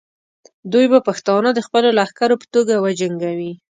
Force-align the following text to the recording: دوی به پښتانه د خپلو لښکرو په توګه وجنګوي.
دوی 0.71 0.85
به 0.91 0.99
پښتانه 1.07 1.49
د 1.53 1.59
خپلو 1.67 1.89
لښکرو 1.99 2.35
په 2.41 2.47
توګه 2.53 2.73
وجنګوي. 2.85 3.51